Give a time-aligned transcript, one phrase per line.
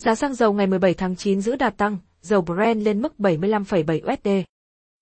[0.00, 4.12] Giá xăng dầu ngày 17 tháng 9 giữ đà tăng, dầu Brent lên mức 75,7
[4.12, 4.46] USD.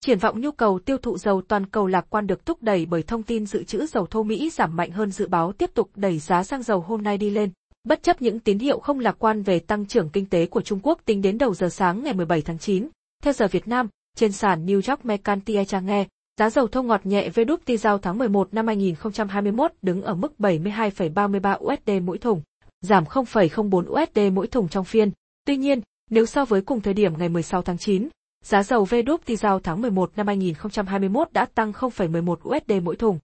[0.01, 3.03] Triển vọng nhu cầu tiêu thụ dầu toàn cầu lạc quan được thúc đẩy bởi
[3.03, 6.19] thông tin dự trữ dầu thô Mỹ giảm mạnh hơn dự báo tiếp tục đẩy
[6.19, 7.51] giá xăng dầu hôm nay đi lên.
[7.85, 10.81] Bất chấp những tín hiệu không lạc quan về tăng trưởng kinh tế của Trung
[10.83, 12.89] Quốc tính đến đầu giờ sáng ngày 17 tháng 9,
[13.23, 16.07] theo giờ Việt Nam, trên sàn New York Mercantile nghe,
[16.39, 21.59] giá dầu thô ngọt nhẹ WTI giao tháng 11 năm 2021 đứng ở mức 72,33
[21.59, 22.43] USD mỗi thùng,
[22.81, 25.11] giảm 0,04 USD mỗi thùng trong phiên.
[25.45, 28.09] Tuy nhiên, nếu so với cùng thời điểm ngày 16 tháng 9,
[28.45, 33.19] giá dầu WTI giao tháng 11 năm 2021 đã tăng 0,11 USD mỗi thùng.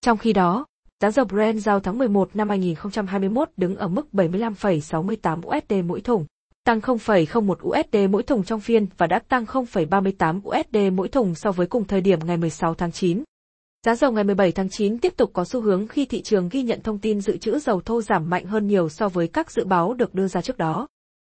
[0.00, 0.66] Trong khi đó,
[1.00, 6.26] giá dầu Brent giao tháng 11 năm 2021 đứng ở mức 75,68 USD mỗi thùng,
[6.64, 11.52] tăng 0,01 USD mỗi thùng trong phiên và đã tăng 0,38 USD mỗi thùng so
[11.52, 13.22] với cùng thời điểm ngày 16 tháng 9.
[13.86, 16.62] Giá dầu ngày 17 tháng 9 tiếp tục có xu hướng khi thị trường ghi
[16.62, 19.64] nhận thông tin dự trữ dầu thô giảm mạnh hơn nhiều so với các dự
[19.64, 20.88] báo được đưa ra trước đó.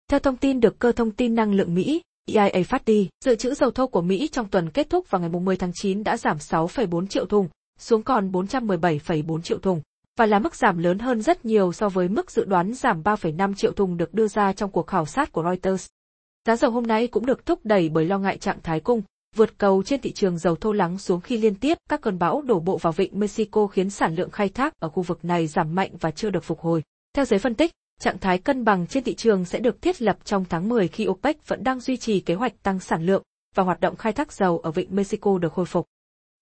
[0.09, 2.01] Theo thông tin được cơ thông tin năng lượng Mỹ,
[2.33, 5.29] EIA phát đi, dự trữ dầu thô của Mỹ trong tuần kết thúc vào ngày
[5.29, 7.47] 10 tháng 9 đã giảm 6,4 triệu thùng,
[7.79, 9.81] xuống còn 417,4 triệu thùng,
[10.17, 13.53] và là mức giảm lớn hơn rất nhiều so với mức dự đoán giảm 3,5
[13.53, 15.87] triệu thùng được đưa ra trong cuộc khảo sát của Reuters.
[16.47, 19.01] Giá dầu hôm nay cũng được thúc đẩy bởi lo ngại trạng thái cung,
[19.35, 22.41] vượt cầu trên thị trường dầu thô lắng xuống khi liên tiếp các cơn bão
[22.41, 25.75] đổ bộ vào vịnh Mexico khiến sản lượng khai thác ở khu vực này giảm
[25.75, 26.83] mạnh và chưa được phục hồi.
[27.13, 30.17] Theo giới phân tích, trạng thái cân bằng trên thị trường sẽ được thiết lập
[30.23, 33.23] trong tháng 10 khi OPEC vẫn đang duy trì kế hoạch tăng sản lượng
[33.55, 35.85] và hoạt động khai thác dầu ở vịnh Mexico được khôi phục.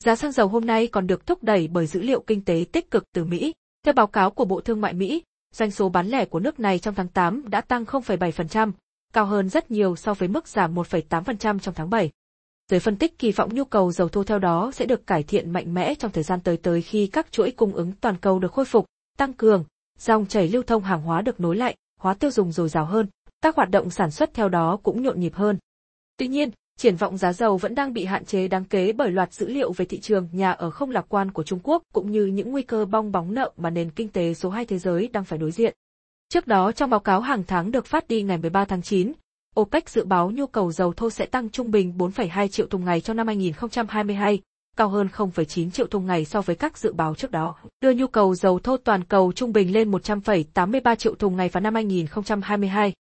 [0.03, 2.91] Giá xăng dầu hôm nay còn được thúc đẩy bởi dữ liệu kinh tế tích
[2.91, 3.53] cực từ Mỹ.
[3.85, 6.79] Theo báo cáo của Bộ Thương mại Mỹ, doanh số bán lẻ của nước này
[6.79, 8.71] trong tháng 8 đã tăng 0,7%,
[9.13, 12.11] cao hơn rất nhiều so với mức giảm 1,8% trong tháng 7.
[12.71, 15.51] Giới phân tích kỳ vọng nhu cầu dầu thô theo đó sẽ được cải thiện
[15.51, 18.51] mạnh mẽ trong thời gian tới tới khi các chuỗi cung ứng toàn cầu được
[18.51, 18.85] khôi phục,
[19.17, 19.63] tăng cường,
[19.99, 23.07] dòng chảy lưu thông hàng hóa được nối lại, hóa tiêu dùng dồi dào hơn,
[23.41, 25.57] các hoạt động sản xuất theo đó cũng nhộn nhịp hơn.
[26.17, 29.33] Tuy nhiên, triển vọng giá dầu vẫn đang bị hạn chế đáng kể bởi loạt
[29.33, 32.25] dữ liệu về thị trường nhà ở không lạc quan của Trung Quốc cũng như
[32.25, 35.25] những nguy cơ bong bóng nợ mà nền kinh tế số 2 thế giới đang
[35.25, 35.73] phải đối diện.
[36.29, 39.11] Trước đó trong báo cáo hàng tháng được phát đi ngày 13 tháng 9,
[39.59, 43.01] OPEC dự báo nhu cầu dầu thô sẽ tăng trung bình 4,2 triệu thùng ngày
[43.01, 44.41] trong năm 2022,
[44.77, 48.07] cao hơn 0,9 triệu thùng ngày so với các dự báo trước đó, đưa nhu
[48.07, 52.93] cầu dầu thô toàn cầu trung bình lên 100,83 triệu thùng ngày vào năm 2022.